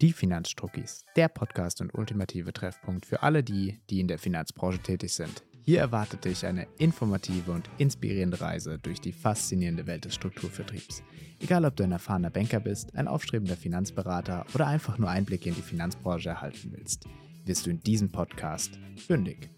[0.00, 5.12] Die Finanzstruckis, der Podcast und ultimative Treffpunkt für alle die, die in der Finanzbranche tätig
[5.12, 5.44] sind.
[5.62, 11.02] Hier erwartet dich eine informative und inspirierende Reise durch die faszinierende Welt des Strukturvertriebs.
[11.38, 15.54] Egal, ob du ein erfahrener Banker bist, ein aufstrebender Finanzberater oder einfach nur Einblicke in
[15.54, 17.04] die Finanzbranche erhalten willst,
[17.44, 19.50] wirst du in diesem Podcast fündig.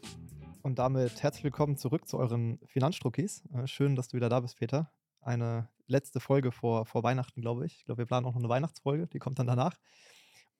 [0.62, 3.45] Und damit herzlich willkommen zurück zu euren Finanzstruckis.
[3.54, 4.90] Äh, schön, dass du wieder da bist, Peter.
[5.20, 7.77] Eine letzte Folge vor, vor Weihnachten, glaube ich.
[7.77, 9.77] Ich glaube, wir planen auch noch eine Weihnachtsfolge, die kommt dann danach.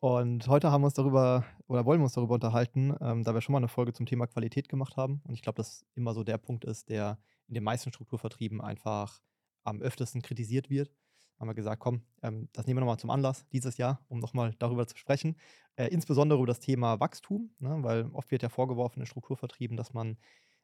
[0.05, 3.41] Und heute haben wir uns darüber oder wollen wir uns darüber unterhalten, ähm, da wir
[3.41, 5.20] schon mal eine Folge zum Thema Qualität gemacht haben.
[5.23, 9.20] Und ich glaube, dass immer so der Punkt ist, der in den meisten Strukturvertrieben einfach
[9.62, 10.91] am öftesten kritisiert wird.
[11.38, 14.56] Haben wir gesagt, komm, ähm, das nehmen wir nochmal zum Anlass dieses Jahr, um nochmal
[14.59, 15.37] darüber zu sprechen.
[15.77, 19.95] Äh, insbesondere über das Thema Wachstum, ne, weil oft wird ja vorgeworfen in Strukturvertrieben, dass
[19.95, 20.19] man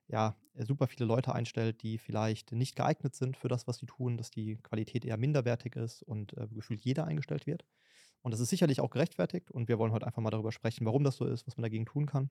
[0.08, 4.16] ja super viele Leute einstellt, die vielleicht nicht geeignet sind für das, was sie tun,
[4.16, 7.64] dass die Qualität eher minderwertig ist und äh, gefühlt jeder eingestellt wird.
[8.28, 11.02] Und das ist sicherlich auch gerechtfertigt und wir wollen heute einfach mal darüber sprechen, warum
[11.02, 12.28] das so ist, was man dagegen tun kann.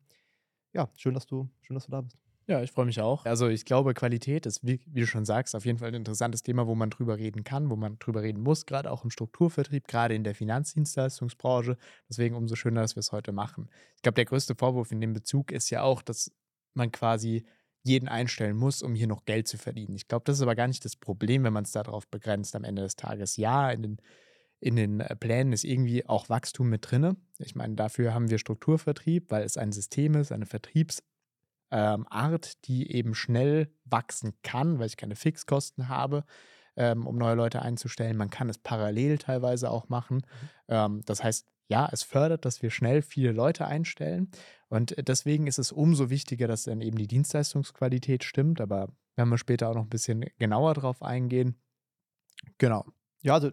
[0.72, 2.16] Ja, schön, dass du, schön, dass du da bist.
[2.46, 3.26] Ja, ich freue mich auch.
[3.26, 6.44] Also ich glaube, Qualität ist, wie, wie, du schon sagst, auf jeden Fall ein interessantes
[6.44, 9.88] Thema, wo man drüber reden kann, wo man drüber reden muss, gerade auch im Strukturvertrieb,
[9.88, 11.78] gerade in der Finanzdienstleistungsbranche.
[12.08, 13.68] Deswegen umso schöner, dass wir es heute machen.
[13.96, 16.32] Ich glaube, der größte Vorwurf in dem Bezug ist ja auch, dass
[16.76, 17.44] man quasi
[17.82, 19.96] jeden einstellen muss, um hier noch Geld zu verdienen.
[19.96, 22.66] Ich glaube, das ist aber gar nicht das Problem, wenn man es darauf begrenzt am
[22.66, 23.38] Ende des Tages.
[23.38, 23.98] Ja, in den
[24.60, 27.18] in den äh, Plänen ist irgendwie auch Wachstum mit drin.
[27.38, 31.04] Ich meine, dafür haben wir Strukturvertrieb, weil es ein System ist, eine Vertriebsart,
[31.72, 32.06] ähm,
[32.66, 36.24] die eben schnell wachsen kann, weil ich keine Fixkosten habe,
[36.76, 38.18] ähm, um neue Leute einzustellen.
[38.18, 40.18] Man kann es parallel teilweise auch machen.
[40.18, 40.50] Mhm.
[40.70, 44.32] Ähm, das heißt, ja, es fördert, dass wir schnell viele Leute einstellen.
[44.70, 48.62] Und deswegen ist es umso wichtiger, dass dann eben die Dienstleistungsqualität stimmt.
[48.62, 51.60] Aber werden wir später auch noch ein bisschen genauer drauf eingehen.
[52.58, 52.86] Genau.
[53.22, 53.52] Ja, also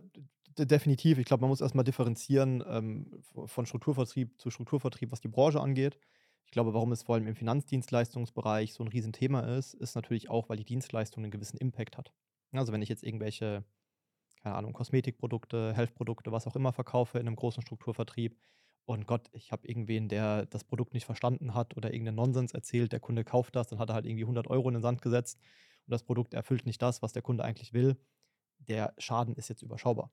[0.58, 1.18] definitiv.
[1.18, 5.98] Ich glaube, man muss erstmal differenzieren ähm, von Strukturvertrieb zu Strukturvertrieb, was die Branche angeht.
[6.46, 10.48] Ich glaube, warum es vor allem im Finanzdienstleistungsbereich so ein Riesenthema ist, ist natürlich auch,
[10.48, 12.12] weil die Dienstleistung einen gewissen Impact hat.
[12.52, 13.64] Also wenn ich jetzt irgendwelche,
[14.42, 18.38] keine Ahnung, Kosmetikprodukte, Healthprodukte, was auch immer verkaufe in einem großen Strukturvertrieb
[18.84, 22.92] und Gott, ich habe irgendwen, der das Produkt nicht verstanden hat oder irgendeinen Nonsens erzählt,
[22.92, 25.40] der Kunde kauft das, dann hat er halt irgendwie 100 Euro in den Sand gesetzt
[25.86, 27.96] und das Produkt erfüllt nicht das, was der Kunde eigentlich will.
[28.58, 30.12] Der Schaden ist jetzt überschaubar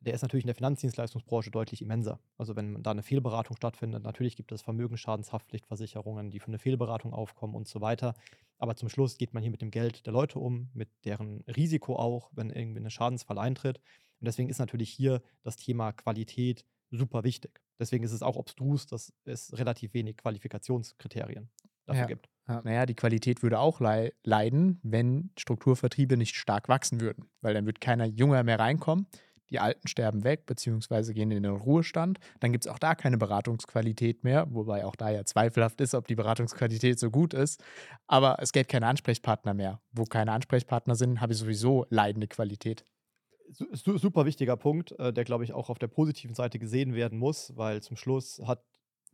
[0.00, 2.20] der ist natürlich in der Finanzdienstleistungsbranche deutlich immenser.
[2.36, 7.54] Also wenn da eine Fehlberatung stattfindet, natürlich gibt es Vermögensschadenshaftpflichtversicherungen, die für eine Fehlberatung aufkommen
[7.54, 8.14] und so weiter.
[8.58, 11.96] Aber zum Schluss geht man hier mit dem Geld der Leute um, mit deren Risiko
[11.96, 13.78] auch, wenn irgendwie ein Schadensfall eintritt.
[14.20, 17.60] Und deswegen ist natürlich hier das Thema Qualität super wichtig.
[17.78, 21.48] Deswegen ist es auch obstrus, dass es relativ wenig Qualifikationskriterien
[21.86, 22.06] dafür ja.
[22.06, 22.28] gibt.
[22.48, 27.66] Ja, naja, die Qualität würde auch leiden, wenn Strukturvertriebe nicht stark wachsen würden, weil dann
[27.66, 29.06] wird keiner Junger mehr reinkommen
[29.50, 32.18] die Alten sterben weg, beziehungsweise gehen in den Ruhestand.
[32.40, 36.06] Dann gibt es auch da keine Beratungsqualität mehr, wobei auch da ja zweifelhaft ist, ob
[36.06, 37.62] die Beratungsqualität so gut ist.
[38.06, 39.80] Aber es gäbe keine Ansprechpartner mehr.
[39.92, 42.84] Wo keine Ansprechpartner sind, habe ich sowieso leidende Qualität.
[43.50, 47.56] Super wichtiger Punkt, äh, der, glaube ich, auch auf der positiven Seite gesehen werden muss,
[47.56, 48.62] weil zum Schluss hat,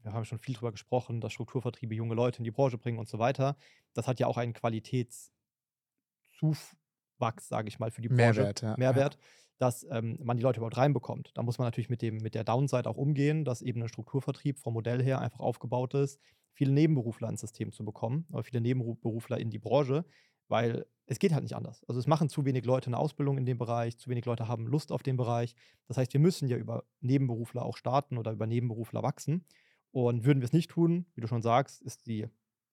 [0.02, 3.08] wir haben schon viel darüber gesprochen, dass Strukturvertriebe junge Leute in die Branche bringen und
[3.08, 3.56] so weiter.
[3.92, 8.40] Das hat ja auch einen Qualitätszuwachs, sage ich mal, für die Branche.
[8.40, 8.74] Mehrwert, ja.
[8.76, 9.14] Mehrwert.
[9.14, 9.20] Ja
[9.58, 11.30] dass ähm, man die Leute überhaupt reinbekommt.
[11.34, 14.58] Da muss man natürlich mit, dem, mit der Downside auch umgehen, dass eben ein Strukturvertrieb
[14.58, 16.20] vom Modell her einfach aufgebaut ist,
[16.52, 20.04] viele Nebenberufler ins System zu bekommen, oder viele Nebenberufler in die Branche,
[20.48, 21.84] weil es geht halt nicht anders.
[21.84, 24.66] Also es machen zu wenig Leute eine Ausbildung in dem Bereich, zu wenig Leute haben
[24.66, 25.54] Lust auf den Bereich.
[25.86, 29.44] Das heißt, wir müssen ja über Nebenberufler auch starten oder über Nebenberufler wachsen.
[29.90, 32.26] Und würden wir es nicht tun, wie du schon sagst, ist die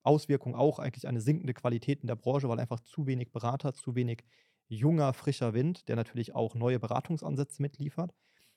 [0.03, 3.95] Auswirkung auch eigentlich eine sinkende Qualität in der Branche, weil einfach zu wenig Berater, zu
[3.95, 4.23] wenig
[4.71, 8.13] junger, frischer Wind, der natürlich auch neue Beratungsansätze mitliefert.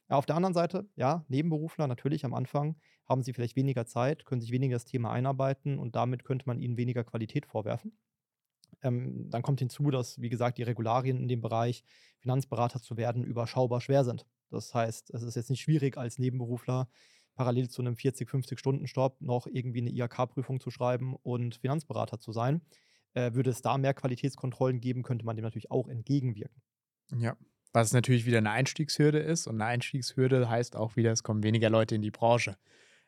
[0.09, 2.77] Auf der anderen Seite, ja, Nebenberufler natürlich am Anfang
[3.09, 6.61] haben sie vielleicht weniger Zeit, können sich weniger das Thema einarbeiten und damit könnte man
[6.61, 7.99] ihnen weniger Qualität vorwerfen.
[8.83, 11.85] Ähm, dann kommt hinzu, dass, wie gesagt, die Regularien in dem Bereich,
[12.19, 14.27] Finanzberater zu werden, überschaubar schwer sind.
[14.51, 16.89] Das heißt, es ist jetzt nicht schwierig, als Nebenberufler
[17.35, 22.21] parallel zu einem 40, 50 Stunden Stopp noch irgendwie eine IHK-Prüfung zu schreiben und Finanzberater
[22.21, 22.63] zu sein.
[23.15, 26.63] Äh, würde es da mehr Qualitätskontrollen geben, könnte man dem natürlich auch entgegenwirken.
[27.17, 27.37] Ja,
[27.73, 29.47] was natürlich wieder eine Einstiegshürde ist.
[29.47, 32.57] Und eine Einstiegshürde heißt auch wieder, es kommen weniger Leute in die Branche.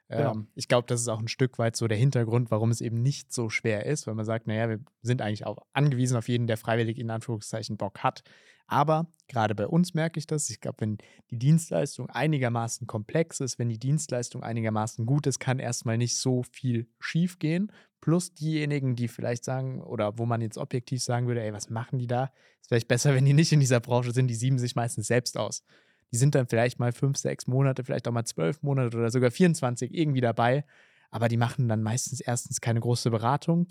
[0.08, 0.32] Genau.
[0.32, 3.02] Ähm, ich glaube, das ist auch ein Stück weit so der Hintergrund, warum es eben
[3.02, 6.46] nicht so schwer ist, weil man sagt, naja, wir sind eigentlich auch angewiesen auf jeden,
[6.46, 8.22] der freiwillig in Anführungszeichen Bock hat.
[8.68, 10.50] Aber gerade bei uns merke ich das.
[10.50, 10.98] Ich glaube, wenn
[11.30, 16.42] die Dienstleistung einigermaßen komplex ist, wenn die Dienstleistung einigermaßen gut ist, kann erstmal nicht so
[16.42, 17.72] viel schief gehen.
[18.00, 21.98] Plus diejenigen, die vielleicht sagen, oder wo man jetzt objektiv sagen würde, ey, was machen
[21.98, 22.32] die da?
[22.60, 25.36] Ist vielleicht besser, wenn die nicht in dieser Branche sind, die sieben sich meistens selbst
[25.36, 25.64] aus.
[26.12, 29.30] Die sind dann vielleicht mal fünf, sechs Monate, vielleicht auch mal zwölf Monate oder sogar
[29.30, 30.64] 24 irgendwie dabei.
[31.10, 33.68] Aber die machen dann meistens erstens keine große Beratung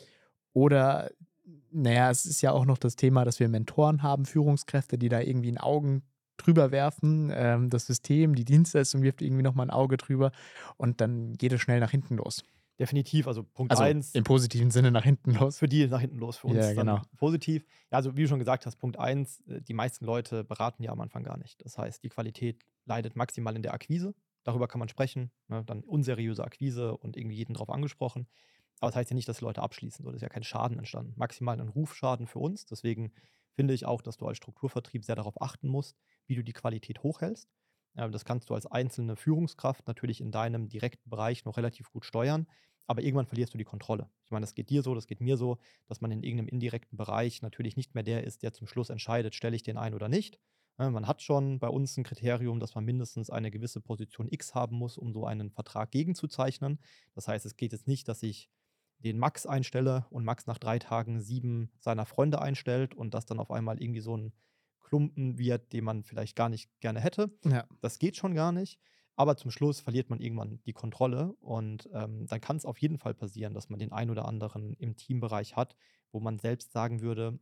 [0.53, 1.09] oder
[1.71, 5.19] naja, es ist ja auch noch das Thema, dass wir Mentoren haben, Führungskräfte, die da
[5.19, 6.03] irgendwie ein Augen
[6.37, 7.31] drüber werfen.
[7.33, 10.31] Ähm, das System, die Dienstleistung wirft irgendwie nochmal ein Auge drüber
[10.77, 12.43] und dann geht es schnell nach hinten los.
[12.79, 15.59] Definitiv, also Punkt Also 1, im positiven Sinne nach hinten los.
[15.59, 17.01] für die nach hinten los, für uns Ja, dann genau.
[17.15, 17.63] positiv.
[17.91, 20.99] Ja, also wie du schon gesagt hast, Punkt 1, die meisten Leute beraten ja am
[20.99, 21.63] Anfang gar nicht.
[21.63, 24.13] Das heißt, die Qualität leidet maximal in der Akquise.
[24.43, 25.31] Darüber kann man sprechen.
[25.47, 25.63] Ne?
[25.65, 28.27] Dann unseriöse Akquise und irgendwie jeden drauf angesprochen.
[28.81, 30.03] Aber das heißt ja nicht, dass die Leute abschließen.
[30.03, 31.13] So, das ist ja kein Schaden entstanden.
[31.15, 32.65] Maximal ein Rufschaden für uns.
[32.65, 33.13] Deswegen
[33.53, 37.01] finde ich auch, dass du als Strukturvertrieb sehr darauf achten musst, wie du die Qualität
[37.01, 37.49] hochhältst.
[37.97, 42.05] Ähm, Das kannst du als einzelne Führungskraft natürlich in deinem direkten Bereich noch relativ gut
[42.05, 42.47] steuern,
[42.87, 44.09] aber irgendwann verlierst du die Kontrolle.
[44.25, 45.57] Ich meine, das geht dir so, das geht mir so,
[45.87, 49.33] dass man in irgendeinem indirekten Bereich natürlich nicht mehr der ist, der zum Schluss entscheidet,
[49.35, 50.39] stelle ich den ein oder nicht.
[50.77, 54.53] Ja, Man hat schon bei uns ein Kriterium, dass man mindestens eine gewisse Position X
[54.53, 56.79] haben muss, um so einen Vertrag gegenzuzeichnen.
[57.13, 58.49] Das heißt, es geht jetzt nicht, dass ich
[58.99, 63.39] den Max einstelle und Max nach drei Tagen sieben seiner Freunde einstellt und das dann
[63.39, 64.33] auf einmal irgendwie so ein
[64.95, 67.29] Klumpen wird, den man vielleicht gar nicht gerne hätte.
[67.43, 67.65] Ja.
[67.81, 68.79] Das geht schon gar nicht.
[69.17, 72.97] Aber zum Schluss verliert man irgendwann die Kontrolle und ähm, dann kann es auf jeden
[72.97, 75.75] Fall passieren, dass man den einen oder anderen im Teambereich hat,
[76.13, 77.39] wo man selbst sagen würde,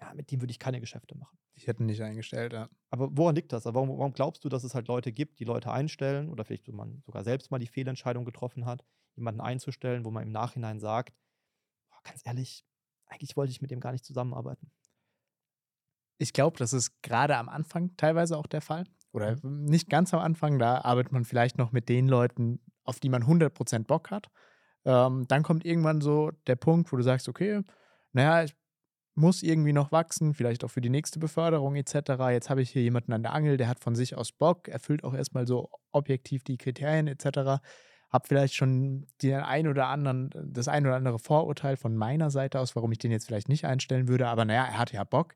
[0.00, 1.38] ja, mit dem würde ich keine Geschäfte machen.
[1.54, 2.68] Ich hätte nicht eingestellt, ja.
[2.90, 3.66] Aber woran liegt das?
[3.66, 6.66] Aber Warum, warum glaubst du, dass es halt Leute gibt, die Leute einstellen oder vielleicht
[6.66, 8.84] so man sogar selbst mal die Fehlentscheidung getroffen hat,
[9.14, 11.16] jemanden einzustellen, wo man im Nachhinein sagt,
[11.88, 12.64] boah, ganz ehrlich,
[13.06, 14.70] eigentlich wollte ich mit dem gar nicht zusammenarbeiten.
[16.22, 18.84] Ich glaube, das ist gerade am Anfang teilweise auch der Fall.
[19.12, 23.08] Oder nicht ganz am Anfang, da arbeitet man vielleicht noch mit den Leuten, auf die
[23.08, 24.30] man 100% Bock hat.
[24.84, 27.60] Ähm, dann kommt irgendwann so der Punkt, wo du sagst, okay,
[28.12, 28.54] naja, ich
[29.14, 31.94] muss irgendwie noch wachsen, vielleicht auch für die nächste Beförderung etc.
[32.30, 35.04] Jetzt habe ich hier jemanden an der Angel, der hat von sich aus Bock, erfüllt
[35.04, 37.60] auch erstmal so objektiv die Kriterien etc.
[38.10, 42.60] Hab vielleicht schon den ein oder anderen, das ein oder andere Vorurteil von meiner Seite
[42.60, 45.34] aus, warum ich den jetzt vielleicht nicht einstellen würde, aber naja, er hat ja Bock.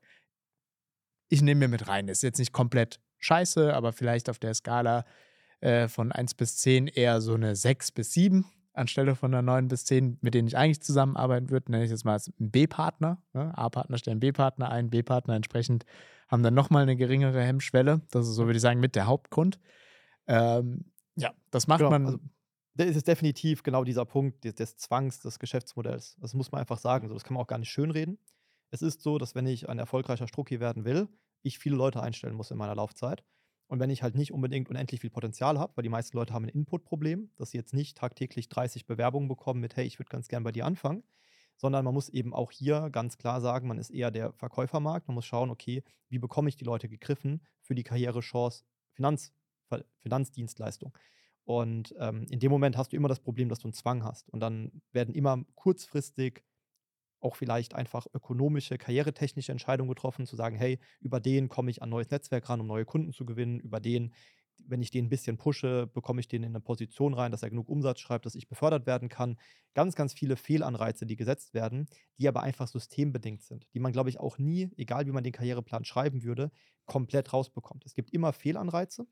[1.29, 2.07] Ich nehme mir mit rein.
[2.07, 5.05] Ist jetzt nicht komplett scheiße, aber vielleicht auf der Skala
[5.59, 9.67] äh, von 1 bis 10 eher so eine 6 bis 7 anstelle von einer 9
[9.67, 13.21] bis 10, mit denen ich eigentlich zusammenarbeiten würde, nenne ich jetzt mal als einen B-Partner.
[13.33, 13.57] Ne?
[13.57, 15.85] A-Partner stellen B-Partner ein, B-Partner entsprechend
[16.27, 18.01] haben dann nochmal eine geringere Hemmschwelle.
[18.11, 19.59] Das ist so, würde ich sagen, mit der Hauptgrund.
[20.27, 22.05] Ähm, ja, das macht Genau, man.
[22.05, 22.19] also
[22.75, 26.15] da ist es definitiv genau dieser Punkt des, des Zwangs des Geschäftsmodells.
[26.19, 27.07] Das muss man einfach sagen.
[27.07, 28.19] So, das kann man auch gar nicht schönreden.
[28.69, 31.07] Es ist so, dass wenn ich ein erfolgreicher Strucki werden will,
[31.41, 33.23] ich viele Leute einstellen muss in meiner Laufzeit.
[33.67, 36.45] Und wenn ich halt nicht unbedingt unendlich viel Potenzial habe, weil die meisten Leute haben
[36.45, 40.29] ein Input-Problem, dass sie jetzt nicht tagtäglich 30 Bewerbungen bekommen mit, hey, ich würde ganz
[40.29, 41.03] gern bei dir anfangen,
[41.57, 45.07] sondern man muss eben auch hier ganz klar sagen, man ist eher der Verkäufermarkt.
[45.07, 49.33] Man muss schauen, okay, wie bekomme ich die Leute gegriffen für die Karrierechance Finanz,
[49.99, 50.97] Finanzdienstleistung.
[51.43, 54.29] Und ähm, in dem Moment hast du immer das Problem, dass du einen Zwang hast.
[54.29, 56.43] Und dann werden immer kurzfristig
[57.19, 61.89] auch vielleicht einfach ökonomische, karrieretechnische Entscheidungen getroffen, zu sagen, hey, über den komme ich an
[61.89, 64.13] neues Netzwerk ran, um neue Kunden zu gewinnen, über den,
[64.65, 67.49] wenn ich den ein bisschen pushe, bekomme ich den in eine Position rein, dass er
[67.49, 69.37] genug Umsatz schreibt, dass ich befördert werden kann.
[69.73, 71.87] Ganz, ganz viele Fehlanreize, die gesetzt werden,
[72.17, 75.33] die aber einfach systembedingt sind, die man, glaube ich, auch nie, egal wie man den
[75.33, 76.51] Karriereplan schreiben würde,
[76.85, 77.85] komplett rausbekommt.
[77.85, 79.07] Es gibt immer Fehlanreize.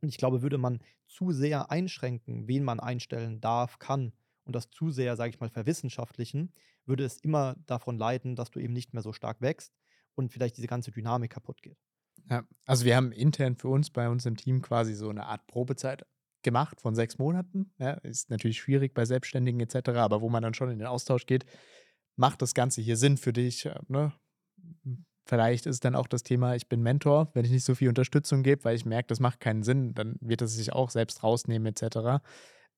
[0.00, 4.12] Und ich glaube, würde man zu sehr einschränken, wen man einstellen darf, kann,
[4.44, 6.52] und das zu sehr, sage ich mal, verwissenschaftlichen,
[6.84, 9.72] würde es immer davon leiden, dass du eben nicht mehr so stark wächst
[10.14, 11.78] und vielleicht diese ganze Dynamik kaputt geht.
[12.30, 15.46] Ja, also wir haben intern für uns bei uns im Team quasi so eine Art
[15.46, 16.06] Probezeit
[16.42, 17.72] gemacht von sechs Monaten.
[17.78, 21.26] Ja, ist natürlich schwierig bei Selbstständigen etc., aber wo man dann schon in den Austausch
[21.26, 21.44] geht,
[22.16, 23.66] macht das Ganze hier Sinn für dich?
[23.66, 24.12] äh, Ne?
[25.24, 28.42] Vielleicht ist dann auch das Thema, ich bin Mentor, wenn ich nicht so viel Unterstützung
[28.42, 31.66] gebe, weil ich merke, das macht keinen Sinn, dann wird es sich auch selbst rausnehmen
[31.66, 32.22] etc.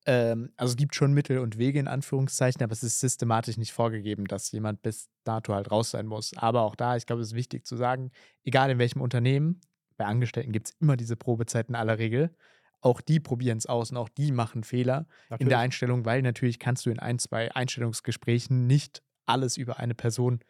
[0.05, 3.73] Ähm, also es gibt schon Mittel und Wege in Anführungszeichen, aber es ist systematisch nicht
[3.73, 6.35] vorgegeben, dass jemand bis dato halt raus sein muss.
[6.37, 8.11] Aber auch da, ich glaube, es ist wichtig zu sagen,
[8.43, 9.61] egal in welchem Unternehmen,
[9.97, 12.35] bei Angestellten gibt es immer diese Probezeiten in aller Regel.
[12.81, 15.07] Auch die probieren es aus und auch die machen Fehler
[15.39, 19.95] in der Einstellung, weil natürlich kannst du in ein, zwei Einstellungsgesprächen nicht alles über eine
[19.95, 20.41] Person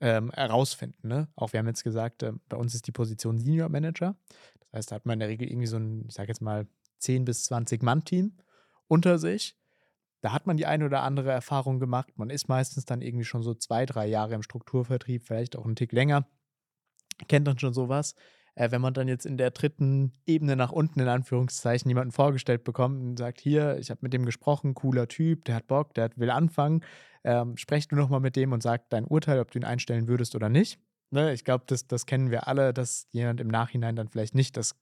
[0.00, 1.08] ähm, herausfinden.
[1.08, 1.28] Ne?
[1.34, 4.14] Auch wir haben jetzt gesagt, äh, bei uns ist die Position Senior Manager.
[4.60, 6.66] Das heißt, da hat man in der Regel irgendwie so ein, ich sage jetzt mal,
[6.98, 8.36] 10 bis 20 Mann-Team
[8.90, 9.56] unter sich.
[10.20, 12.18] Da hat man die eine oder andere Erfahrung gemacht.
[12.18, 15.76] Man ist meistens dann irgendwie schon so zwei, drei Jahre im Strukturvertrieb, vielleicht auch einen
[15.76, 16.26] Tick länger.
[17.28, 18.14] Kennt dann schon sowas.
[18.54, 22.64] Äh, wenn man dann jetzt in der dritten Ebene nach unten in Anführungszeichen jemanden vorgestellt
[22.64, 26.10] bekommt und sagt, hier, ich habe mit dem gesprochen, cooler Typ, der hat Bock, der
[26.16, 26.84] will anfangen,
[27.24, 30.34] ähm, sprech du nochmal mit dem und sag dein Urteil, ob du ihn einstellen würdest
[30.34, 30.80] oder nicht.
[31.10, 31.32] Ne?
[31.32, 34.74] Ich glaube, das, das kennen wir alle, dass jemand im Nachhinein dann vielleicht nicht das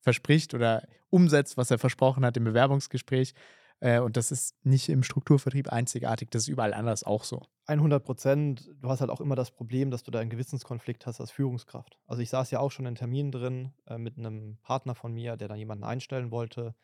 [0.00, 3.34] verspricht oder umsetzt, was er versprochen hat im Bewerbungsgespräch.
[3.80, 7.42] Äh, und das ist nicht im Strukturvertrieb einzigartig, das ist überall anders auch so.
[7.66, 8.70] 100 Prozent.
[8.80, 11.98] Du hast halt auch immer das Problem, dass du da einen Gewissenskonflikt hast als Führungskraft.
[12.06, 15.36] Also ich saß ja auch schon in Terminen drin äh, mit einem Partner von mir,
[15.36, 16.74] der dann jemanden einstellen wollte.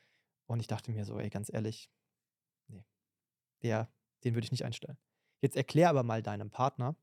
[0.47, 1.91] Und ich dachte mir so, ey, ganz ehrlich,
[2.69, 2.85] nee,
[3.63, 3.89] der,
[4.25, 4.99] den würde ich nicht einstellen.
[5.41, 6.97] Jetzt erklär aber mal deinem Partner,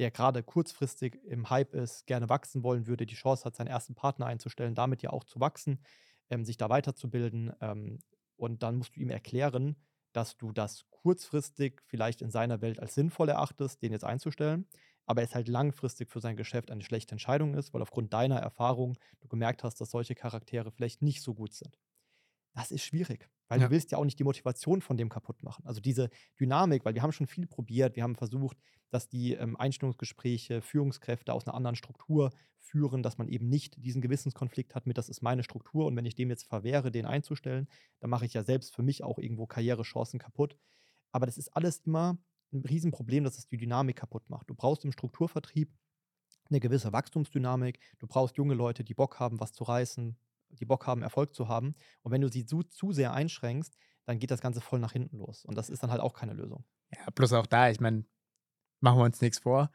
[0.00, 3.94] der gerade kurzfristig im Hype ist, gerne wachsen wollen würde, die Chance hat, seinen ersten
[3.94, 5.84] Partner einzustellen, damit ja auch zu wachsen,
[6.30, 7.52] ähm, sich da weiterzubilden.
[7.60, 8.00] Ähm,
[8.36, 9.76] und dann musst du ihm erklären,
[10.12, 14.66] dass du das kurzfristig vielleicht in seiner Welt als sinnvoll erachtest, den jetzt einzustellen,
[15.04, 18.96] aber es halt langfristig für sein Geschäft eine schlechte Entscheidung ist, weil aufgrund deiner Erfahrung
[19.20, 21.78] du gemerkt hast, dass solche Charaktere vielleicht nicht so gut sind.
[22.54, 23.66] Das ist schwierig, weil Ja.
[23.66, 25.66] du willst ja auch nicht die Motivation von dem kaputt machen.
[25.66, 28.56] Also diese Dynamik, weil wir haben schon viel probiert, wir haben versucht,
[28.90, 34.02] dass die ähm, Einstellungsgespräche Führungskräfte aus einer anderen Struktur führen, dass man eben nicht diesen
[34.02, 37.68] Gewissenskonflikt hat mit, das ist meine Struktur und wenn ich dem jetzt verwehre, den einzustellen,
[38.00, 40.56] dann mache ich ja selbst für mich auch irgendwo Karrierechancen kaputt.
[41.12, 42.18] Aber das ist alles immer
[42.52, 44.50] ein Riesenproblem, dass es die Dynamik kaputt macht.
[44.50, 45.72] Du brauchst im Strukturvertrieb
[46.50, 47.80] eine gewisse Wachstumsdynamik.
[47.98, 50.18] Du brauchst junge Leute, die Bock haben, was zu reißen,
[50.50, 51.74] die Bock haben, Erfolg zu haben.
[52.02, 53.76] Und wenn du sie zu, zu sehr einschränkst,
[54.06, 55.44] dann geht das Ganze voll nach hinten los.
[55.44, 56.64] Und das ist dann halt auch keine Lösung.
[56.92, 58.04] Ja, bloß auch da, ich meine,
[58.80, 59.70] machen wir uns nichts vor.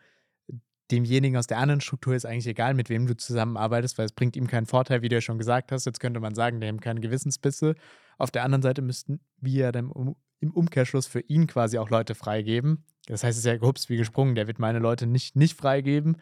[0.92, 4.36] Demjenigen aus der anderen Struktur ist eigentlich egal, mit wem du zusammenarbeitest, weil es bringt
[4.36, 5.86] ihm keinen Vorteil, wie du ja schon gesagt hast.
[5.86, 7.76] Jetzt könnte man sagen, die haben keine Gewissensbisse.
[8.18, 9.92] Auf der anderen Seite müssten wir dann
[10.40, 12.86] im Umkehrschluss für ihn quasi auch Leute freigeben.
[13.08, 14.36] Das heißt, es ist ja gehups wie gesprungen.
[14.36, 16.18] Der wird meine Leute nicht, nicht freigeben,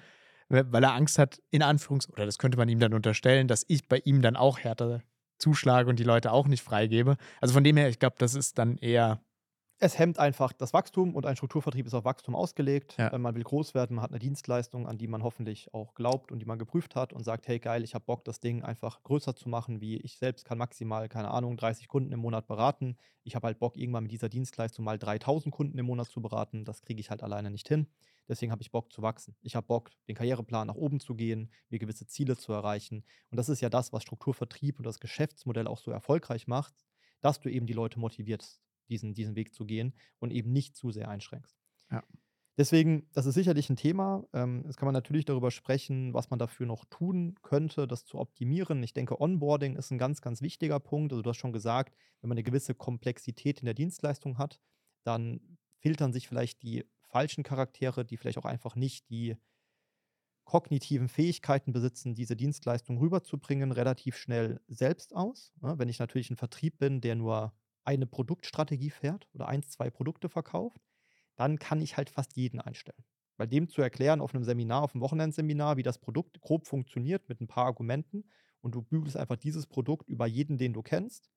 [0.53, 3.87] weil er Angst hat, in Anführungs-, oder das könnte man ihm dann unterstellen, dass ich
[3.87, 5.01] bei ihm dann auch härter
[5.39, 7.17] zuschlage und die Leute auch nicht freigebe.
[7.41, 9.19] Also von dem her, ich glaube, das ist dann eher
[9.79, 12.95] Es hemmt einfach das Wachstum und ein Strukturvertrieb ist auf Wachstum ausgelegt.
[12.97, 13.17] Ja.
[13.17, 16.39] Man will groß werden, man hat eine Dienstleistung, an die man hoffentlich auch glaubt und
[16.39, 19.35] die man geprüft hat und sagt, hey geil, ich habe Bock, das Ding einfach größer
[19.35, 22.95] zu machen, wie ich selbst kann maximal, keine Ahnung, 30 Kunden im Monat beraten.
[23.23, 26.63] Ich habe halt Bock, irgendwann mit dieser Dienstleistung mal 3000 Kunden im Monat zu beraten.
[26.63, 27.87] Das kriege ich halt alleine nicht hin.
[28.27, 29.35] Deswegen habe ich Bock zu wachsen.
[29.41, 33.03] Ich habe Bock, den Karriereplan nach oben zu gehen, mir gewisse Ziele zu erreichen.
[33.29, 36.73] Und das ist ja das, was Strukturvertrieb und das Geschäftsmodell auch so erfolgreich macht,
[37.21, 40.91] dass du eben die Leute motivierst, diesen, diesen Weg zu gehen und eben nicht zu
[40.91, 41.57] sehr einschränkst.
[41.91, 42.03] Ja.
[42.55, 44.25] Deswegen, das ist sicherlich ein Thema.
[44.31, 48.19] Ähm, Jetzt kann man natürlich darüber sprechen, was man dafür noch tun könnte, das zu
[48.19, 48.83] optimieren.
[48.83, 51.11] Ich denke, Onboarding ist ein ganz, ganz wichtiger Punkt.
[51.11, 54.59] Also du hast schon gesagt, wenn man eine gewisse Komplexität in der Dienstleistung hat,
[55.03, 59.37] dann filtern sich vielleicht die falschen Charaktere, die vielleicht auch einfach nicht die
[60.45, 65.53] kognitiven Fähigkeiten besitzen, diese Dienstleistung rüberzubringen, relativ schnell selbst aus.
[65.61, 67.53] Ja, wenn ich natürlich ein Vertrieb bin, der nur
[67.85, 70.81] eine Produktstrategie fährt oder eins, zwei Produkte verkauft,
[71.35, 73.05] dann kann ich halt fast jeden einstellen.
[73.37, 77.29] Weil dem zu erklären auf einem Seminar, auf einem Wochenendseminar, wie das Produkt grob funktioniert
[77.29, 78.29] mit ein paar Argumenten
[78.61, 81.29] und du bügelst einfach dieses Produkt über jeden, den du kennst,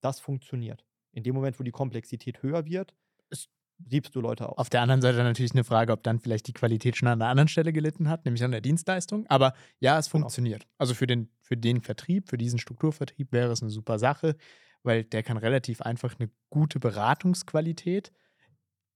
[0.00, 0.86] das funktioniert.
[1.12, 2.94] In dem Moment, wo die Komplexität höher wird,
[3.30, 4.58] Es- siebst du Leute auf.
[4.58, 7.30] Auf der anderen Seite natürlich eine Frage, ob dann vielleicht die Qualität schon an einer
[7.30, 9.26] anderen Stelle gelitten hat, nämlich an der Dienstleistung.
[9.28, 10.30] Aber ja, es Genau.
[10.30, 10.66] funktioniert.
[10.78, 14.36] Also für den, für den Vertrieb, für diesen Strukturvertrieb wäre es eine super Sache,
[14.82, 18.12] weil der kann relativ einfach eine gute Beratungsqualität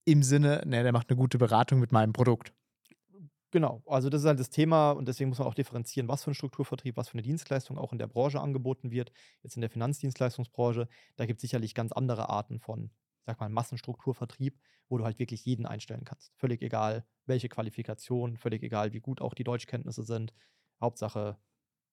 [0.04, 2.52] im Sinne, ne, der macht eine gute Beratung mit meinem Produkt.
[3.50, 6.30] Genau, also das ist halt das Thema und deswegen muss man auch differenzieren, was für
[6.30, 9.10] ein Strukturvertrieb, was für eine Dienstleistung auch in der Branche angeboten wird.
[9.42, 12.90] Jetzt in der Finanzdienstleistungsbranche, da gibt es sicherlich ganz andere Arten von,
[13.28, 14.58] sag mal, Massenstrukturvertrieb,
[14.88, 16.32] wo du halt wirklich jeden einstellen kannst.
[16.36, 20.34] Völlig egal, welche Qualifikation, völlig egal, wie gut auch die Deutschkenntnisse sind.
[20.80, 21.38] Hauptsache,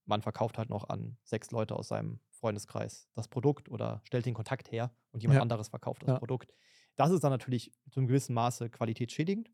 [0.06, 4.34] man verkauft halt noch an sechs Leute aus seinem Freundeskreis das Produkt oder stellt den
[4.36, 5.42] Kontakt her und jemand Ja.
[5.42, 6.15] anderes verkauft das Ja.
[6.15, 6.54] Produkt.
[6.96, 9.51] Das ist dann natürlich zu einem gewissen Maße qualitätsschädigend.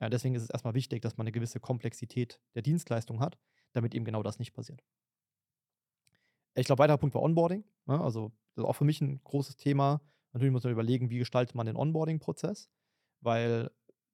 [0.00, 3.38] Ja, deswegen ist es erstmal wichtig, dass man eine gewisse Komplexität der Dienstleistung hat,
[3.72, 4.84] damit eben genau das nicht passiert.
[6.54, 7.64] Ich glaube, weiterer Punkt war Onboarding.
[7.86, 8.00] Ne?
[8.00, 10.00] Also, das ist auch für mich ein großes Thema.
[10.34, 12.68] Natürlich muss man überlegen, wie gestaltet man den Onboarding-Prozess,
[13.20, 13.70] weil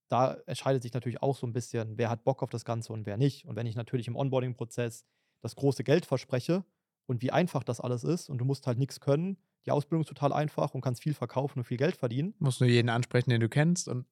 [0.08, 3.06] da entscheidet sich natürlich auch so ein bisschen, wer hat Bock auf das Ganze und
[3.06, 3.46] wer nicht.
[3.46, 5.06] Und wenn ich natürlich im Onboarding-Prozess
[5.40, 6.64] das große Geld verspreche
[7.06, 10.08] und wie einfach das alles ist und du musst halt nichts können, die Ausbildung ist
[10.08, 13.40] total einfach und kannst viel verkaufen und viel Geld verdienen, Musst nur jeden ansprechen, den
[13.40, 14.06] du kennst und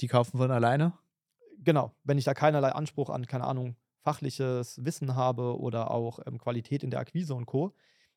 [0.00, 0.92] die kaufen von alleine.
[1.58, 6.38] genau, wenn ich da keinerlei Anspruch an, keine Ahnung, fachliches Wissen habe oder auch ähm,
[6.38, 7.74] Qualität in der Akquise und Co.,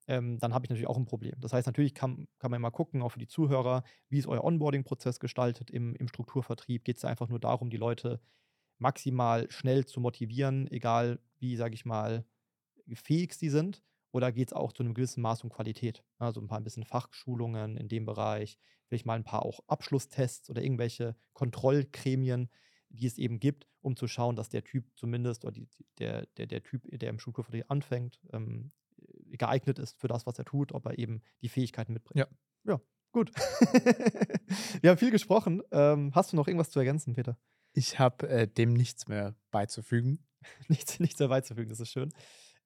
[0.08, 1.36] ähm, dann habe ich natürlich auch ein Problem.
[1.40, 4.44] Das heißt, natürlich kann, kann man mal gucken, auch für die Zuhörer, wie ist euer
[4.44, 6.84] Onboarding-Prozess gestaltet im, im Strukturvertrieb?
[6.84, 8.20] Geht es einfach nur darum, die Leute
[8.78, 12.26] maximal schnell zu motivieren, egal wie, sage ich mal,
[12.94, 13.84] fähig sie sind?
[14.12, 16.04] Oder geht es auch zu einem gewissen Maß um Qualität?
[16.18, 20.50] Also ein paar ein bisschen Fachschulungen in dem Bereich, vielleicht mal ein paar auch Abschlusstests
[20.50, 22.50] oder irgendwelche Kontrollgremien,
[22.90, 25.68] die es eben gibt, um zu schauen, dass der Typ zumindest oder die,
[25.98, 28.72] der, der, der Typ, der im Strukturvertrieb anfängt, ähm,
[29.38, 32.20] geeignet ist für das, was er tut, ob er eben die Fähigkeiten mitbringt.
[32.20, 32.28] Ja.
[32.64, 32.80] Ja,
[33.12, 33.32] gut.
[34.82, 35.62] Wir haben viel gesprochen.
[35.72, 37.38] Ähm, hast du noch irgendwas zu ergänzen, Peter?
[37.74, 40.26] Ich habe äh, dem nichts mehr beizufügen.
[40.68, 42.14] nichts, nichts mehr beizufügen, das ist schön.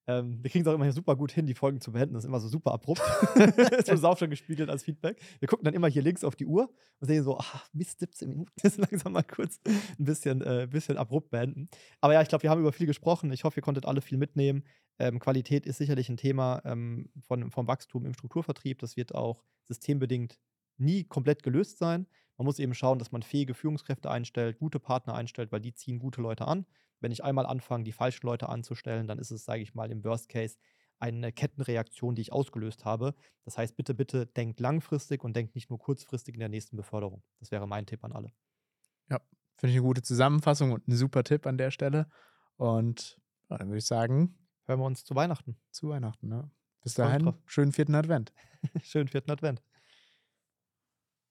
[0.08, 2.14] Ähm, wir kriegen es auch immer hier super gut hin, die Folgen zu beenden.
[2.14, 3.02] Das ist immer so super abrupt.
[3.36, 5.20] das wird auch schon gespiegelt als Feedback.
[5.40, 6.70] Wir gucken dann immer hier links auf die Uhr
[7.00, 8.52] und sehen so, ach, Mist, 17 Minuten.
[8.62, 11.70] Das ist langsam mal kurz ein bisschen, äh, bisschen abrupt beenden.
[12.02, 13.32] Aber ja, ich glaube, wir haben über viel gesprochen.
[13.32, 14.64] Ich hoffe, ihr konntet alle viel mitnehmen.
[15.00, 18.80] Ähm, Qualität ist sicherlich ein Thema ähm, von, vom Wachstum im Strukturvertrieb.
[18.80, 20.40] Das wird auch systembedingt
[20.78, 22.08] nie komplett gelöst sein.
[22.38, 26.00] Man muss eben schauen, dass man fähige Führungskräfte einstellt, gute Partner einstellt, weil die ziehen
[26.00, 26.66] gute Leute an.
[27.00, 30.04] Wenn ich einmal anfange, die falschen Leute anzustellen, dann ist es, sage ich mal, im
[30.04, 30.58] Worst Case
[31.00, 33.14] eine Kettenreaktion, die ich ausgelöst habe.
[33.44, 37.24] Das heißt, bitte, bitte denkt langfristig und denkt nicht nur kurzfristig in der nächsten Beförderung.
[37.40, 38.32] Das wäre mein Tipp an alle.
[39.10, 39.20] Ja,
[39.58, 42.08] finde ich eine gute Zusammenfassung und ein super Tipp an der Stelle.
[42.56, 45.58] Und ja, dann würde ich sagen, hören wir uns zu Weihnachten.
[45.72, 46.50] Zu Weihnachten, ne?
[46.82, 48.32] Bis dahin, schönen vierten Advent.
[48.84, 49.62] schönen vierten Advent.